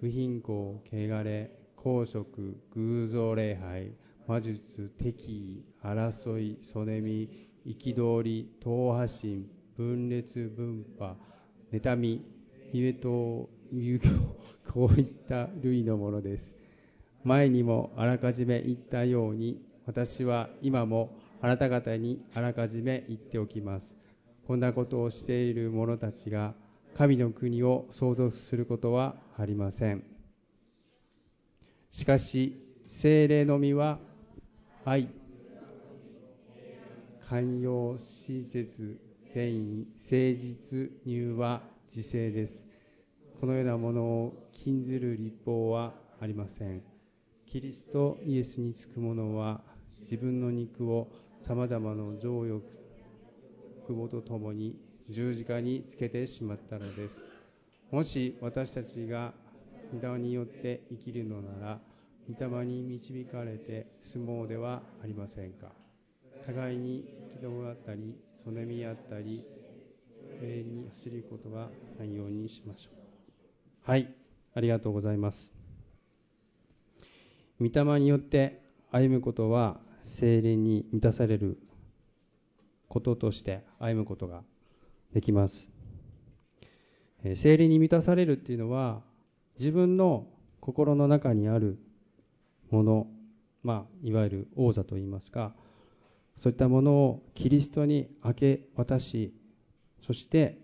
[0.00, 3.92] 不貧困汚れ公職偶像礼拝
[4.26, 11.16] 魔術敵意争いそねみ憤り党派心分裂分派
[11.72, 12.24] 妬み
[12.72, 14.10] ゆえと遊行
[14.72, 16.56] こういった類のものです。
[17.24, 23.96] 前にもあらかじめ言ったように私は今もあなた方にあらかじめ言っておきます。
[24.46, 26.54] こんなことをしている者たちが
[26.94, 30.02] 神の国を相続することはありません。
[31.90, 33.98] しかし精霊の実は
[34.84, 35.17] 愛。
[37.28, 38.98] 寛容親切
[39.34, 42.66] 善意誠実入和自制です。
[43.38, 46.82] このようなものを禁ずる立法はありません。
[47.44, 49.60] キリストイエスにつく者は
[50.00, 52.62] 自分の肉をさまざまな情欲
[53.90, 57.26] 望とともに十字架につけてしまったのです。
[57.90, 59.34] もし私たちが
[59.92, 61.80] 御霊によって生きるのなら
[62.26, 65.72] 御霊に導かれて相撲ではありませんか。
[66.48, 67.04] 互いに
[67.36, 69.44] 憤どったりそねみ合ったり
[70.42, 73.90] 永遠に走ることはないようにしましょう。
[73.90, 74.12] はい。
[74.54, 75.52] ありがとうございます。
[77.60, 78.60] 御霊によって
[78.90, 81.58] 歩むことは精霊に満たされる
[82.88, 84.42] こととして歩むことが
[85.12, 85.68] できます。
[87.34, 89.02] 精霊に満たされるっていうのは
[89.58, 90.26] 自分の
[90.60, 91.78] 心の中にある
[92.70, 93.06] もの、
[93.62, 95.52] まあ、いわゆる王座といいますか
[96.38, 99.34] そういったものをキリストに明け渡し
[100.00, 100.56] そして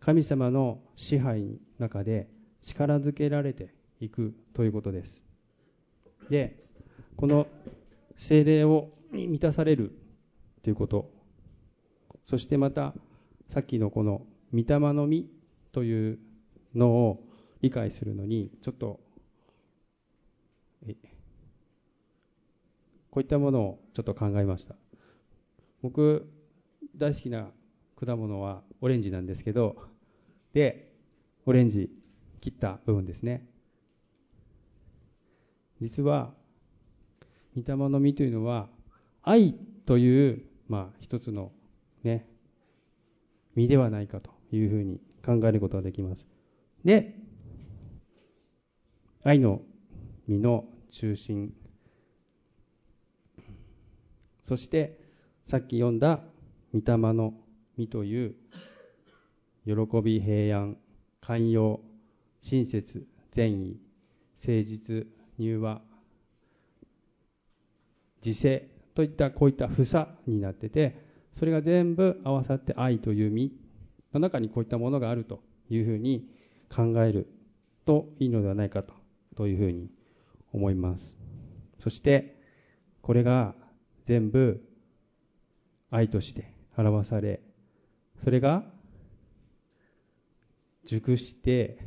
[0.00, 2.28] 神様の支配の中で
[2.62, 5.24] 力づけられていくということです。
[6.30, 6.56] で
[7.16, 7.46] この
[8.16, 9.92] 精霊を満たされる
[10.62, 11.10] ということ
[12.24, 12.94] そしてまた
[13.48, 14.22] さっきのこの
[14.54, 15.26] 御霊の実
[15.72, 16.18] という
[16.74, 17.22] のを
[17.60, 19.00] 理解するのにちょっと
[23.10, 24.76] こういったものをちょっと考えました。
[25.82, 26.30] 僕
[26.96, 27.48] 大好きな
[27.96, 29.76] 果物はオレンジなんですけど
[30.52, 30.92] で
[31.46, 31.90] オレンジ
[32.40, 33.46] 切った部分ですね。
[35.80, 36.32] 実は
[37.56, 38.68] 御霊の実というのは
[39.22, 39.54] 愛
[39.86, 41.52] というまあ一つの
[42.04, 42.28] ね
[43.56, 46.26] 実ではないかというふうに考えることができます。
[46.84, 47.18] で
[49.24, 49.60] 愛の
[50.28, 51.52] 実の中心
[54.50, 54.98] そして
[55.46, 56.18] さっき読んだ
[56.74, 57.34] 御霊の
[57.76, 58.34] 実という
[59.64, 60.76] 喜び平安
[61.20, 61.78] 寛容
[62.40, 63.78] 親切善意
[64.44, 65.06] 誠実
[65.38, 65.80] 柔和
[68.26, 70.98] 自制といったこういった房になってて
[71.32, 73.52] それが全部合わさって愛という実
[74.12, 76.28] の中にこういったものがあるというふうに
[76.74, 77.28] 考える
[77.86, 78.94] といいのではないかと
[79.36, 79.88] というふうに
[80.52, 81.14] 思います
[81.78, 82.34] そして
[83.00, 83.54] これが
[84.10, 84.60] 全部
[85.92, 87.38] 愛として表され
[88.24, 88.64] それが
[90.84, 91.78] 熟して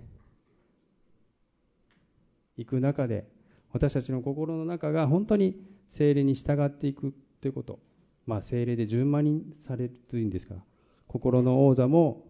[2.55, 3.27] いく中で
[3.73, 5.57] 私たちの心の中が本当に
[5.89, 7.79] 精霊に従っていくということ、
[8.25, 10.53] まあ、精霊で順番にされるというんですか。
[10.53, 10.61] ら
[11.09, 12.23] 心の王座も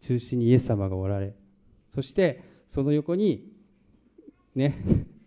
[0.00, 1.36] 中心にイエス様がおられ
[1.94, 3.48] そしてその横に
[4.56, 4.82] ね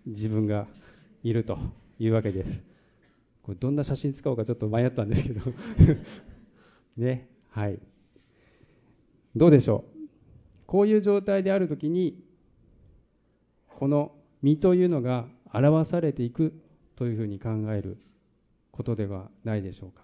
[0.05, 0.67] 自分が
[1.23, 1.57] いると
[1.99, 2.74] いうわけです。
[3.45, 5.41] これどんな写真使おうかちょっと迷ったんですけど。
[6.97, 7.77] ねはい。
[9.35, 10.07] どうでしょう？
[10.65, 12.23] こういう状態であるときに
[13.67, 16.53] この身というのが表されていく
[16.95, 17.97] というふうに考える
[18.71, 20.03] ことではないでしょうか。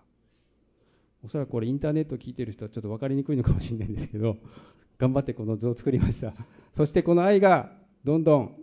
[1.24, 4.38] おそらくこれインターネットを聞いている人はちょっと分かりにくいのかもしれないんですけど
[5.00, 6.36] 頑張ってこの図を作りました。
[6.74, 8.56] そしてこの愛がどんどん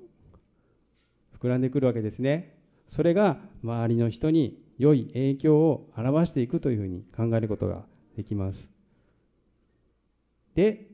[1.41, 2.57] 膨らんでくるわけですね。
[2.87, 7.85] それが周りの人に良い影響を表していくというふうに考えることが
[8.17, 8.69] できます。
[10.55, 10.87] で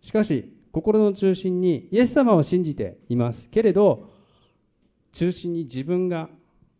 [0.00, 4.10] しかし心の中心にイエス様を信じていますけれど
[5.12, 6.28] 中心に自分が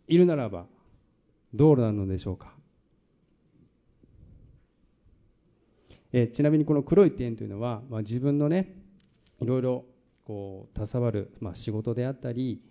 [0.09, 0.67] いるならば
[1.55, 2.55] どうなのでしょうか。
[6.15, 8.75] えちなみにこの黒い点というのは、まあ、自分のね
[9.41, 9.85] いろいろ
[10.25, 12.63] こう携わる、まあ、仕事であったり、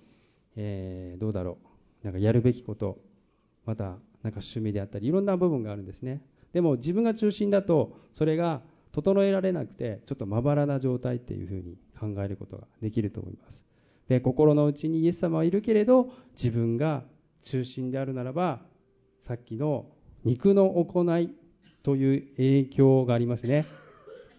[0.55, 1.57] えー、どうだろ
[2.03, 2.05] う。
[2.05, 2.99] なんかやるべきこと。
[3.65, 6.21] またなんか趣味であったりいろんな部分があるんですね。
[6.53, 13.65] でも自分が中心だとそれが整えられなくてちょっとまばらな状態っていうふうに考えることができると思います。
[14.07, 17.03] で心の内にイエス様はいるけれど自分が
[17.43, 18.59] 中心であるならば
[19.21, 19.85] さっきの
[20.25, 21.33] 肉の行い
[21.83, 23.65] という影響がありますね。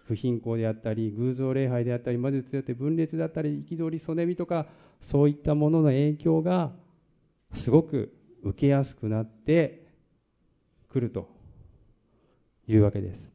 [0.05, 4.67] 不貧困であったり偶像礼拝であったり魔術であったり分裂であったり憤りそねみとか
[5.01, 6.71] そういったものの影響が
[7.53, 9.87] すごく受けやすくなって
[10.89, 11.29] くると
[12.67, 13.31] いうわけです。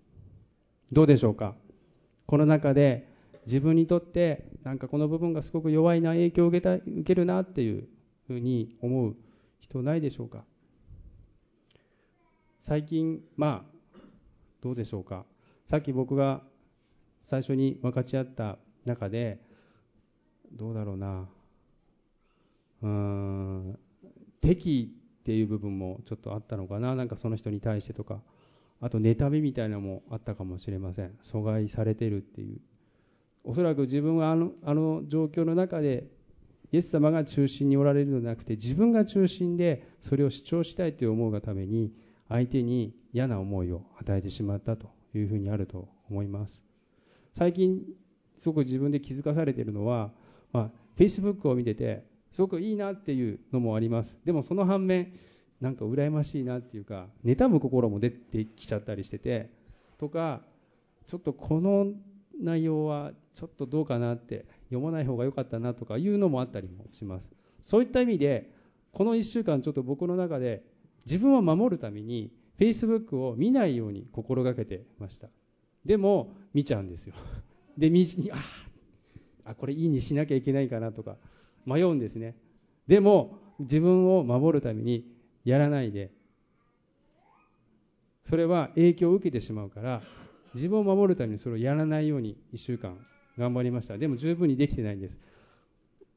[0.92, 1.54] どうでしょうか？
[2.26, 3.08] この中で
[3.46, 7.88] 自分にとってなんかこの部分がすごく弱いな影響を受けた受けるなっていう
[8.26, 9.16] ふうに思う
[9.60, 10.44] 人ないでしょうか？
[12.60, 14.00] 最近まあ
[14.60, 15.24] どうでしょうか？
[15.66, 16.42] さっき僕が
[17.22, 19.40] 最初に分かち合った中で
[20.52, 21.28] どうだろうな。
[22.82, 23.78] うーん
[24.40, 24.97] 敵
[25.28, 26.94] っていう部分もちょっとあったのかな。
[26.94, 28.22] なんかその人に対してとか。
[28.80, 31.10] あと妬みみたいなのもあったかもしれません。
[31.22, 32.60] 阻害されてるっていう。
[33.44, 36.06] おそらく自分はあのあの状況の中で
[36.72, 41.92] イエス様が中心におられるのではなくて自分が中心でそれを主張したいという思うがために
[42.30, 46.62] 相手に嫌な思いを与えてしまったというふうにあると思います。
[47.34, 47.82] 最近
[48.38, 50.10] すごく自分で気づかされているのは、
[50.52, 54.16] まあ、Facebook を見ててすごくいいなっていうのもあります。
[54.24, 55.12] でもその反面
[55.60, 59.50] なんか羨ましいなっていうか妬む心も出てきちゃったりしてて
[59.98, 60.42] とか
[61.06, 61.86] ちょっとこの
[62.40, 67.30] 内容はちょっとどうかなって読まない方が良かったなとかいうのもあったりもします。
[67.62, 68.52] そういった意味で
[68.92, 70.62] この1週間ちょっと僕の中で
[71.06, 75.28] 自分を守るために Facebook を見ないように心がけてました。
[75.84, 77.14] でも見ちゃうんですよ。
[77.76, 78.36] で見にあ
[79.44, 81.16] あこれいいにしなきゃいけないかなとか
[81.68, 82.34] 迷うんですね。
[82.86, 85.04] でも自分を守るために
[85.44, 86.10] やらないで
[88.24, 90.02] それは影響を受けてしまうから
[90.54, 92.98] 自分を守るためにそれをやらないように1週間
[93.38, 93.96] 頑張りました。
[93.96, 95.18] でも十分にできてないんです。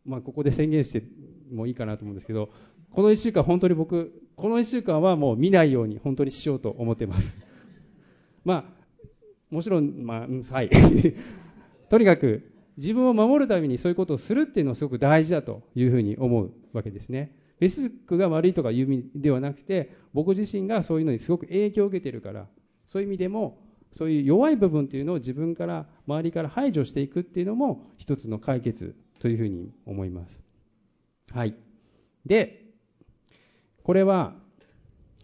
[0.06, 1.04] まあここで宣言して
[1.54, 2.50] もいいかなと思うんですけど
[2.92, 7.38] この1週間本当に僕この1週間はもう見ないように本当にしようと思ってます。
[8.44, 8.82] まあ
[9.50, 10.70] もちろんまあはい。
[11.90, 22.48] とにかく自分を守るためにそういうことをするっていうのはすごく大事だというふうに思うわけですね Facebook が悪いとかいう意味ではなくて僕自身がそういうのにすごく影響を受けているから
[22.90, 23.60] そういう意味でも
[23.94, 30.40] そういう弱い部分っていうのを自分から周りから排除していくっていうのも一つの解決というふうに思います。
[31.32, 31.56] はい。
[32.26, 32.66] で、
[33.84, 34.34] これは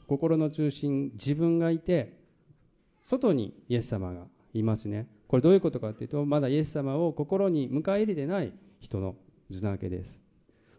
[0.07, 2.17] 心の中心、自分がいて、
[3.03, 5.07] 外にイエス様がいますね。
[5.27, 9.15] これどういうことかっていうと、まだイエス様を心に迎え入れてない人の
[9.49, 10.21] 図なわけです。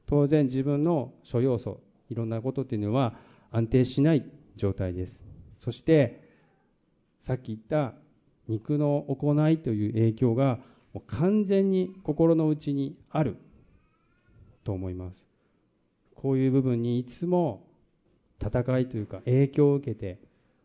[0.07, 3.15] 当然自分の諸要素、いろんなことっていうのは
[3.51, 4.25] 安定しない
[4.57, 5.25] 状態です。
[5.59, 6.23] そして、
[7.21, 7.95] さっき言った
[8.49, 10.61] 肉の行いという影響が
[10.95, 13.37] もう完全に心の内にある
[14.65, 15.29] と思います。
[16.15, 17.69] こういう部分にいつも
[18.41, 20.19] 戦いというか影響を受けて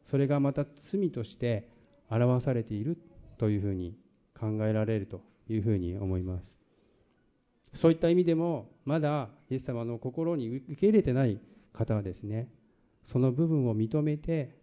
[0.06, 1.68] それがまた罪として
[2.10, 2.98] 表されている
[3.44, 3.94] というふうに
[4.40, 6.56] 考えられるというふうに思います。
[7.74, 11.42] そういった意味でもまだイエス様の心に受け入れてない
[11.74, 12.48] 方はですね
[13.04, 14.56] その部分を認めて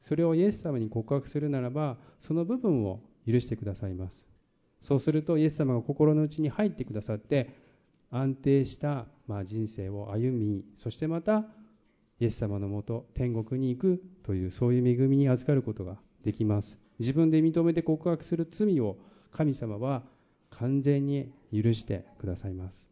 [0.00, 4.22] それをイエス様に告白するならばその部分を許してくださいます。
[4.82, 7.56] そうするとイエス様が心の内に入ってくださって
[8.10, 11.46] 安定したま人生を歩みそしてまた
[12.20, 16.83] イエス様のもと天国に行くというそういう恵みに預かることができます。
[16.98, 18.96] 自分で認めて告白する罪を
[19.32, 20.02] 神様は
[20.50, 22.86] 完全に許してくださいます。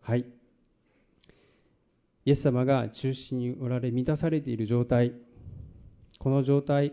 [0.00, 0.26] はい。
[2.24, 5.12] イエス様が中心におられ満たされている状態。
[6.18, 6.92] この状態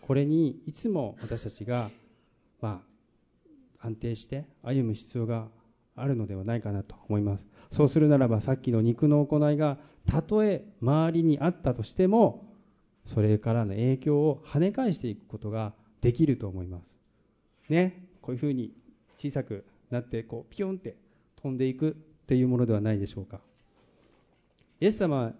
[0.00, 1.90] これにいつも私たちが、
[2.62, 2.82] ま
[3.82, 5.48] あ、安定して歩む必要が
[5.94, 7.44] あるのではないかなと思います。
[7.70, 12.47] そうするならばさっきの肉の行いがたとえ周りにあったとしても
[13.08, 16.84] それからの影響を跳ね返していくことができると思います。
[17.70, 18.06] ね。
[18.20, 18.72] こういうふうに
[19.16, 20.94] 小さくなってこうピヨンって
[21.42, 23.40] 飛んでいくっていうものではないでしょうか。
[24.80, 25.32] イエス様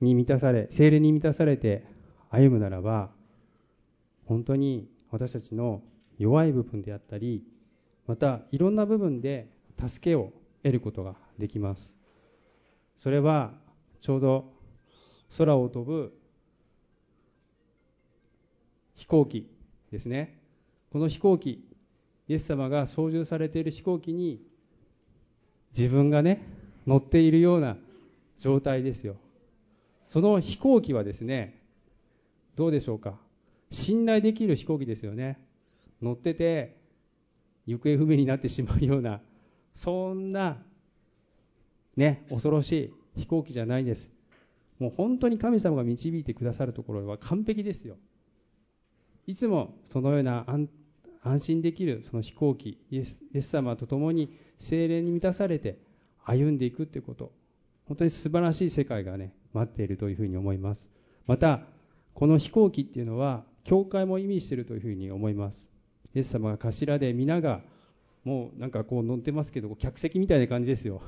[0.00, 1.84] に満たされ、精霊に満たされて
[2.28, 3.10] 歩むならば、
[4.26, 5.80] 本当に私たちの
[6.18, 7.44] 弱い部分であったり、
[8.08, 10.32] またいろんな部分で助けを
[10.64, 11.94] 得ることができます。
[12.96, 13.52] それは
[14.00, 14.52] ちょうど
[15.38, 16.12] 空を飛ぶ
[18.94, 19.48] 飛行機
[19.90, 20.38] ですね。
[20.90, 21.64] この飛行機、
[22.28, 24.40] イエス様が操縦されている飛行機に
[25.76, 26.42] 自分がね、
[26.86, 27.76] 乗っているような
[28.38, 29.16] 状態ですよ。
[30.06, 31.58] その飛行機はですね、
[32.56, 33.18] どうでしょうか。
[33.70, 35.38] 信頼できる飛行機ですよね。
[36.02, 36.76] 乗ってて、
[37.66, 39.20] 行方不明になってしまうような、
[39.74, 40.58] そんな、
[41.96, 44.10] ね、恐ろしい飛行機じゃないです。
[44.78, 47.96] もう本当に神様が導いてくださるところは完璧ですよ。
[49.26, 50.44] いつもそのような
[51.22, 55.78] 安心できるその飛行機、イエス様と共に精霊に満たされて
[56.24, 57.32] 歩んでいくということ。
[57.86, 60.88] 本当に素晴らしい世界がね、待っているというふうに思います。
[61.26, 61.62] また、
[62.14, 65.68] この飛行機っていうのは、教会も意味しているというふうに思います。
[66.14, 67.60] イエス様が頭で皆が、
[68.24, 71.02] もうなんかこう乗ってますけど、客席みたいな感じですよ。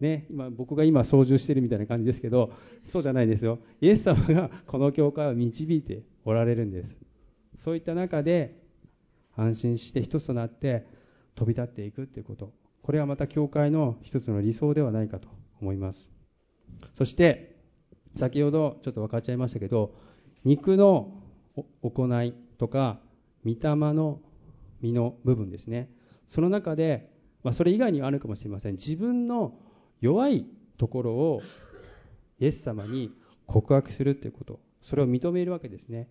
[0.00, 2.52] ね、今僕が今操縦してるみたいな感じですけど、
[2.84, 3.58] そうじゃないですよ。
[3.80, 6.98] イエス様がこの教会を導いておられるんです。
[7.56, 8.62] そういった中で、
[9.36, 10.84] 安心して一つとなって
[11.36, 12.52] 飛び立っていくっていうこと。
[12.82, 15.28] これはまた教会の一つの理想ではないかと
[15.60, 16.10] 思います。
[16.94, 17.56] そして、
[18.14, 19.94] 先ほどちょっと分かっちゃいましたけど、
[20.44, 21.22] 肉の
[21.82, 23.00] 行いとか、
[23.44, 24.20] 御霊の
[24.80, 25.90] 身の部分ですね。
[26.26, 27.10] その中で、
[27.42, 29.54] まあ、それ以外にはあるかもしれません自分の
[30.00, 31.42] 弱いところを
[32.38, 33.10] イエス様に
[33.46, 36.08] 告白するということそれを認めるわけですね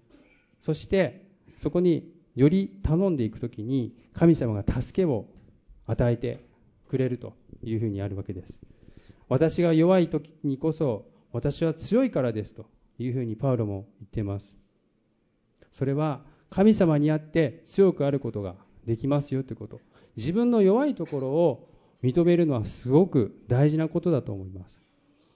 [0.61, 1.25] そして
[1.57, 5.25] そこにより頼んでいくときに神様が助けを
[5.85, 6.45] 与えて
[6.87, 7.33] くれると
[7.63, 8.61] いうふうにあるわけです。
[9.29, 12.65] 私が弱い時にこそ私は強いからですと
[12.99, 14.55] いうふうにパウロも言っています。
[15.71, 18.55] それは神様にあって強くあることが
[18.85, 19.79] できますよということ。
[20.15, 21.69] 自分の弱いところを
[22.03, 24.81] 認めるのはすごく大事なことだと思います。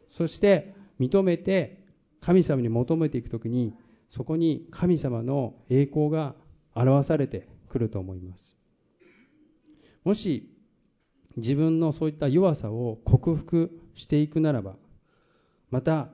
[0.08, 1.84] そして認めて
[2.22, 3.74] 神様に求めていくときに
[4.12, 6.36] そこに神様の栄光が
[6.76, 8.56] 表されてくると思います。
[10.04, 10.48] もし
[11.38, 14.76] 自分のそういった弱さを克服していくならば
[15.70, 16.10] また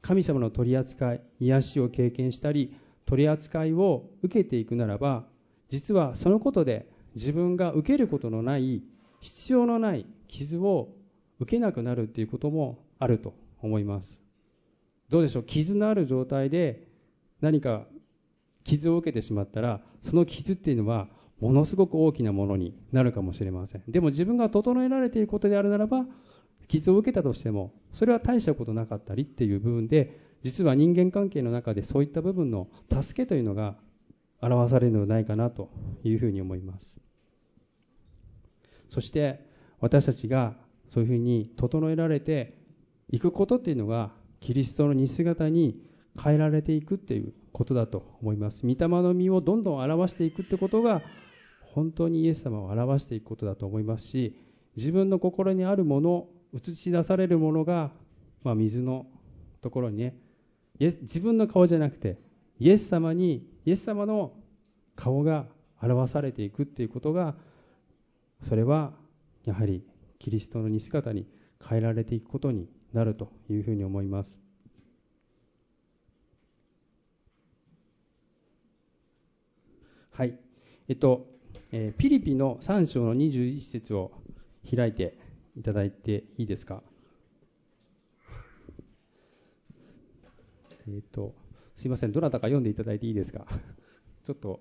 [0.00, 2.74] 神様の取り扱い癒しを経験したり
[3.04, 5.24] 取り扱いを受けていくならば
[5.68, 8.82] 実はそのことで自分が受けることのない
[9.20, 10.94] 必要のない傷を
[11.40, 14.18] 受けなくなるということもあると思います。
[15.10, 15.42] どうでしょう？
[15.42, 16.87] 傷のある状態で
[17.40, 17.86] 何か
[18.64, 21.08] 傷を受けてしまったらその傷っていうのは
[21.40, 23.82] ものすごく大きなものになるかもしれません。
[23.88, 26.06] でも自分が整えられていることであるならば
[26.66, 33.76] 傷を受けたとしてもそれは大したことなかったりっていう部分で実は人間関係の中でそういった部分の助けというのが
[34.40, 35.70] 表されるのではないかなと
[36.04, 37.00] いうふうに思います。
[38.88, 39.46] そして
[39.80, 40.56] 私たちが
[40.88, 42.58] そういうふうに整えられて
[43.10, 45.87] いくことっていうのがキリストの似姿に
[46.22, 48.66] 変えられていくっていうことだと思います。
[48.66, 51.02] 御霊の実をどんどん表していくってことが
[51.78, 54.36] 本当にイエス様を表していくことだと思いますし
[54.76, 57.92] 自分の心にあるもの映し出されるものが、
[58.42, 59.06] まあ、水の
[59.60, 60.16] ところにね
[60.80, 62.18] 自分の顔じゃなくて
[62.58, 64.32] イエス様にイエス様の
[64.96, 65.46] 顔が
[65.80, 67.34] 表されていくっていうことが
[68.42, 68.92] それは
[69.44, 69.84] やはり
[70.18, 71.26] キリストの似姿に
[71.64, 74.47] 変えられていくことになるというふうに思います。
[80.18, 80.36] はい。
[80.88, 81.28] えっと、
[81.70, 84.10] えー、ピリピの3章の21節を
[84.68, 85.16] 開いて
[85.56, 86.82] いただいていいですか？
[90.88, 91.36] えっと
[91.76, 92.12] すいません。
[92.12, 93.46] どなたか読んでいただいていいですか？
[94.26, 94.58] ちょっと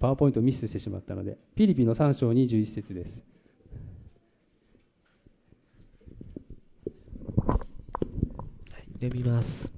[0.00, 3.22] パワーポイントミスしてしまったのでピリピの3章21節です。
[9.00, 9.72] 読みます。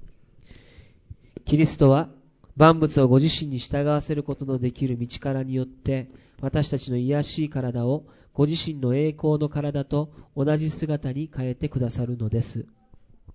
[1.45, 2.09] キリストは
[2.55, 6.09] 万物をご自身に従わせることのできる道からによって
[6.41, 12.65] 私たちの癒しい体をご自身の栄光の体と同じ姿に変えてくださるのです。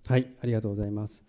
[0.05, 1.23] はい、ありがとうございます。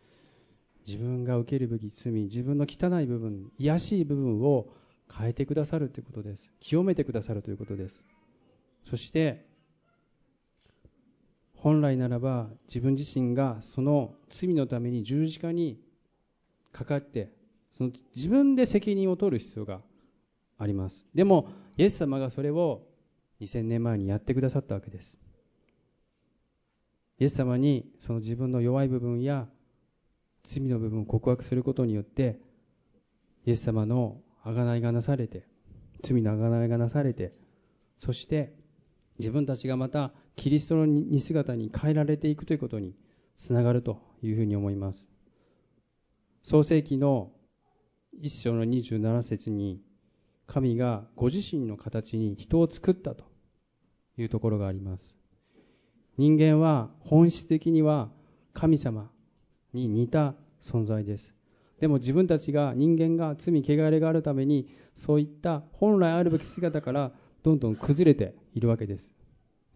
[0.87, 4.69] 自分が受けるべき罪、自分の汚い部分、癒しい部分を
[5.15, 6.51] 変えてくださるということです。
[6.61, 8.03] 清めてくださるということです。
[8.85, 9.47] そして、
[11.55, 15.81] 本来ならば自分自身がその罪のために十字架に
[16.73, 17.33] かかって
[17.71, 19.81] その自分で責任を取る必要が
[20.59, 22.83] ありますでもイエス様がそれを
[23.41, 25.19] 2000年前にやってくださったわけです
[27.19, 29.47] イエス様にその自分の弱い部分や
[30.45, 32.39] 罪の部分を告白することによって
[33.45, 35.45] イエス様の贖いがなされて
[36.03, 37.33] 罪の贖いがなされて
[37.97, 38.53] そして
[39.19, 42.95] 自分たちがまたキリストの似姿に変えられていくということに
[43.37, 45.11] つながるというふうに思います。
[46.43, 47.33] 創世記の
[48.21, 49.81] 一章の27節に
[50.47, 53.25] 神がご自身の形に人を作ったと
[54.17, 55.15] いうところがあります。
[56.17, 58.11] 人間は本質的には
[58.55, 59.11] 神様
[59.73, 61.33] に似た存在です。
[61.81, 67.13] でも自分たちが人間が罪汚れがあるためにそういった本来あるべき姿から
[67.45, 69.13] どんどん崩れているわけです。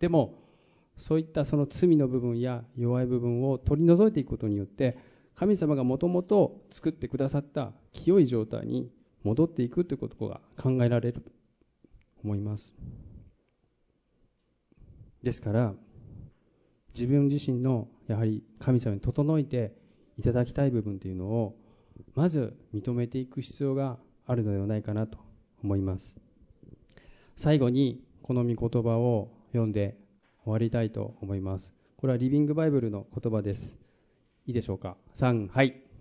[0.01, 0.35] でも
[0.97, 4.99] そういったその罪の部分や弱い部分を取り除いていくことによって
[5.35, 8.91] 神様がもともと作ってくださった清い状態に
[9.23, 11.31] 戻っていくということが考えられると
[12.25, 12.75] 思います
[15.23, 15.75] ですから
[16.95, 19.73] 自分自身のやはり神様に整えて
[20.19, 21.57] いただきたい部分というのを
[22.15, 25.19] まず認めていく必要があるのではないかなと
[25.63, 26.17] 思います
[27.37, 29.97] 最後にこの御言葉を読んで
[30.45, 31.73] 終わりたいと思います。
[31.97, 33.77] これはリビングバイブルの言葉です。
[34.47, 35.92] いいでしょうか ?3、はい。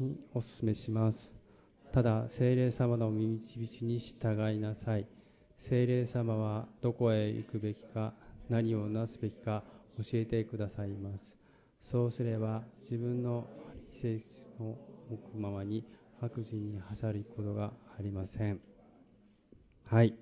[0.00, 1.34] にお勧めします。
[1.92, 5.06] ただ、精霊様の導きに従いなさい。
[5.58, 8.12] 精霊様はどこへ行くべきか、
[8.48, 9.62] 何をなすべきか
[9.98, 11.36] 教えてくださいます。
[11.80, 13.46] そうすれば、自分の
[13.92, 14.76] 性質の
[15.10, 15.84] 向くままに
[16.20, 18.60] 白人にはしゃることがありません。
[19.84, 20.14] はい。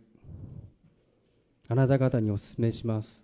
[1.73, 3.23] あなた方にお勧めします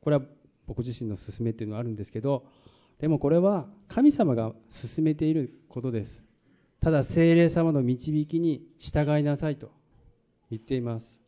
[0.00, 0.22] これは
[0.66, 2.44] 僕自身の勧めっていうのはあるんですけど
[2.98, 6.22] でもこれは神様が進めていることです。
[6.80, 9.70] ただ精霊様の導きに従いなさいと
[10.50, 11.20] 言っています。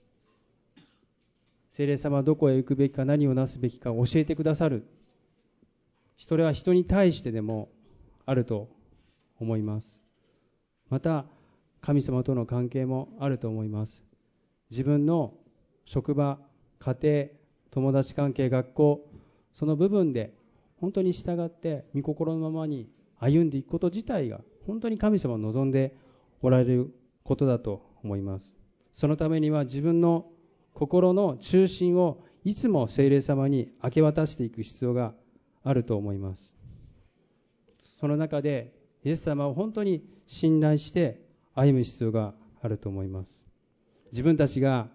[1.70, 4.86] 精霊様はどこへ行くべきか何をなすべきか教えてくださる。
[6.16, 7.68] それは人に対してでも
[8.26, 8.68] あると
[9.40, 10.02] 思います。
[10.88, 11.24] また
[11.80, 14.02] 神様との関係もあると思います。
[14.70, 15.34] 自分の
[15.84, 16.38] 職場
[16.78, 17.26] 家庭
[17.70, 19.10] 友達関係学校
[19.52, 20.32] その部分で
[20.84, 25.96] 本当に従って御心のままに歩んでいくこと自体が本当に神様を望んで
[26.42, 28.54] おられることだと思います。
[28.92, 30.26] そのためには自分の
[30.74, 35.14] 心の中心をいつも聖霊様に明け渡していく必要が
[35.62, 36.54] あると思います。
[37.78, 38.74] その中で
[39.04, 41.18] イエス様を本当に信頼して
[41.54, 43.48] 歩む必要があると思います。
[44.12, 44.88] 自分たちが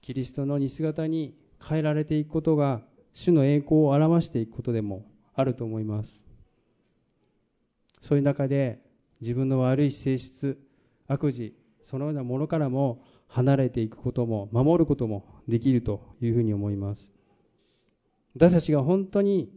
[0.00, 2.82] キリストの似姿に変えられていくことが
[3.14, 5.04] 主の栄光を表していくことでも
[5.34, 6.24] あると思います。
[8.00, 8.82] そういう中で
[9.20, 10.58] 自分の悪い性質
[11.06, 17.10] 悪事そのようなものからも離れていくことも守ることもできるというふうに思います。
[18.34, 19.50] 私たちが本当に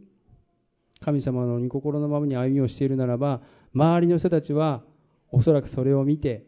[1.00, 3.42] 神様の御心のままに歩みをしているならば
[3.74, 4.82] 周りの人たちは
[5.30, 6.46] おそらくそれを見て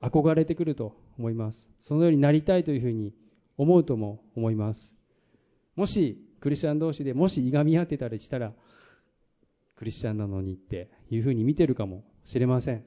[0.00, 1.68] 憧れてくると思います。
[1.80, 3.12] そのようになりたいというふうに
[3.56, 4.94] 思うとも思います。
[5.76, 8.52] もしクリスチャン同士でもしいがみ合ってたりしたら
[9.76, 12.84] クリスチャンなのにっていうふうに見てるかもしれません。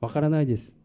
[0.00, 0.76] わからないです。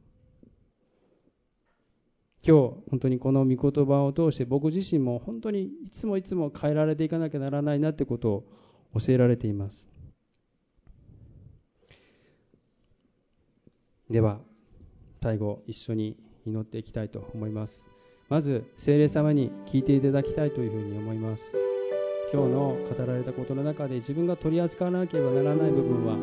[2.48, 8.46] 今日本当にこの御言葉を通して僕自身も本当にいつもいつも変えられていかなきゃならないなってことを
[9.00, 9.88] 教えられています。
[14.10, 14.40] では
[15.22, 17.89] 最後一緒に祈っていきたいと思います。
[18.30, 21.52] まず聖霊様に聞いていただきたいというふうに思います。
[22.32, 26.14] 今日の語られたことの中で自分が取り扱わなければならない部分は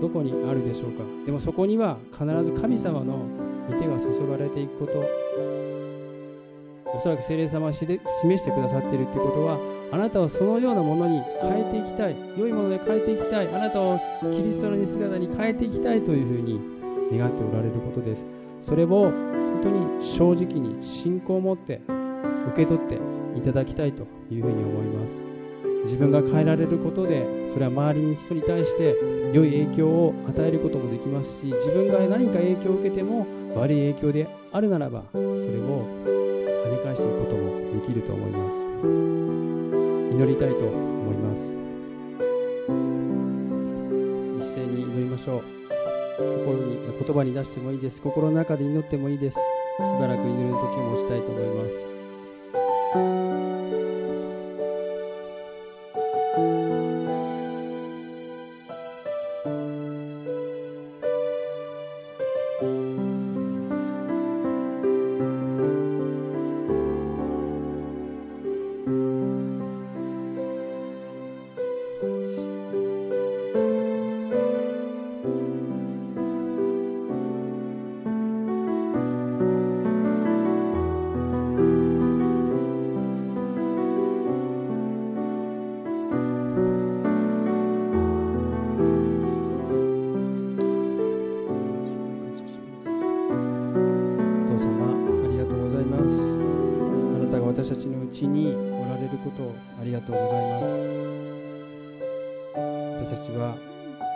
[0.00, 1.04] どこにあるでしょうか？
[1.26, 3.28] でもそこには必ず神様の
[3.68, 5.04] 御手が注がれていくこと。
[6.96, 9.58] おそらく聖霊様が示してくださっているということは
[9.92, 12.16] あなたをそのようなものに変えていきたい。
[12.38, 13.48] 良いもので変えていきたい。
[13.48, 14.00] あなたを
[14.32, 16.58] キリストの姿に変えていきたいというふうに
[17.18, 18.24] 願っておられることです。
[18.62, 19.12] それを
[19.64, 21.80] 当に正直に信仰を持って
[22.52, 23.00] 受け取って
[23.36, 25.24] いただきたいというふうに思います。
[25.84, 28.96] 自分が変えられることでそれは周りの人に対して
[29.34, 35.84] 良い影響を与えることもできますし自分が何か影響を受けても悪い影響であるならばそれを
[36.64, 38.56] 跳ね返していくこともできると思います。
[40.14, 41.58] 祈りたいと思います。
[44.38, 45.42] 一斉に祈りましょう。
[46.16, 48.00] 心に言葉に出してもいいです。
[48.00, 49.38] 心の中で祈ってもいいです。
[49.76, 51.93] しばらく祈る時もしたいと思います。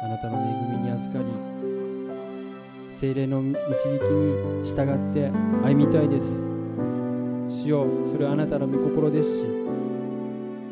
[0.02, 0.42] あなたの恵
[0.78, 1.26] みに預かり
[2.90, 3.58] 精霊の導き
[4.02, 5.30] に従って
[5.64, 6.46] 歩みたいです。
[7.48, 9.46] 主よそれはあなたの御心ですし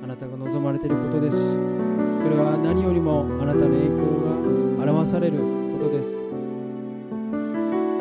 [0.05, 1.37] あなたが望まれていることです。
[1.37, 1.43] し
[2.23, 3.99] それは何よりもあなたの栄光
[4.85, 5.39] が表される
[5.79, 6.19] ことです。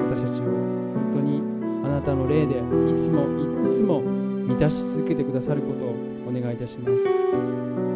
[0.07, 1.41] 私たちを本当に
[1.85, 2.61] あなたの霊でい
[2.95, 3.25] つも
[3.71, 5.95] いつも満たし続けてくださることを
[6.27, 6.93] お願いいたします。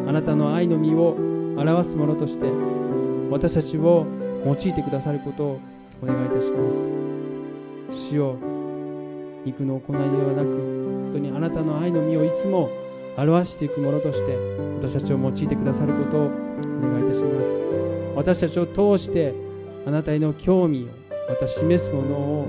[0.08, 1.16] あなたの愛の実を
[1.56, 2.46] 表すものとして
[3.30, 4.06] 私たちを
[4.44, 5.60] 用いてくださることを
[6.02, 6.72] お願いいたしま
[7.90, 8.08] す。
[8.10, 8.36] 主よ
[9.44, 12.70] 肉の行いではなく本当にあなたの愛の実をいつも
[13.16, 14.36] 表していくものとして
[14.80, 16.28] 私たちを用いてくださることをお
[16.80, 17.58] 願いいたします。
[18.16, 19.34] 私たちを通して
[19.86, 20.86] あなたへの興味を
[21.28, 22.46] また示すものを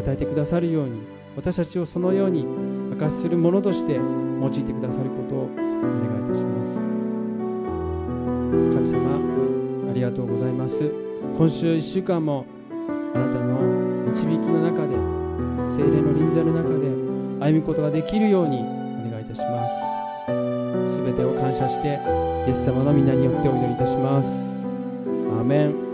[0.00, 1.00] 与えてくださるように
[1.36, 2.44] 私たちをそのように
[2.90, 5.62] 明かしするものとして用いてくださることをお願
[6.22, 6.74] いいたします。
[8.74, 9.45] 神様
[9.96, 10.78] りがとうございます。
[11.38, 12.44] 今週1週間も
[13.14, 13.58] あなたの
[14.12, 14.94] 導きの中で
[15.66, 16.86] 精霊の臨在の中で
[17.40, 19.66] 歩むことができるようにお願いいたしま
[20.86, 20.96] す。
[20.96, 21.98] すべてを感謝して
[22.46, 24.28] イエス様の皆によってお祈りいたします。
[24.28, 25.85] アーメン。